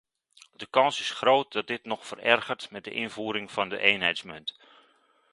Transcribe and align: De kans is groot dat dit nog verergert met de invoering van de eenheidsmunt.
De 0.55 0.67
kans 0.69 0.99
is 0.99 1.09
groot 1.11 1.51
dat 1.51 1.67
dit 1.67 1.85
nog 1.85 2.05
verergert 2.07 2.71
met 2.71 2.83
de 2.83 2.91
invoering 2.91 3.51
van 3.51 3.69
de 3.69 3.77
eenheidsmunt. 3.79 4.57